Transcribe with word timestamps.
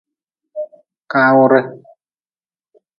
Kaawre. 1.11 1.59